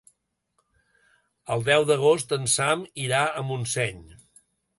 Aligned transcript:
El 1.55 1.65
deu 1.67 1.85
d'agost 1.91 2.33
en 2.39 2.49
Sam 2.55 2.83
irà 3.05 3.21
a 3.29 3.45
Montseny. 3.53 4.03